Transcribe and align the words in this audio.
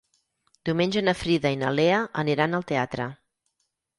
Diumenge 0.69 1.03
na 1.09 1.13
Frida 1.19 1.51
i 1.55 1.59
na 1.65 1.73
Lea 1.79 2.01
aniran 2.23 2.61
al 2.61 2.65
teatre. 2.73 3.09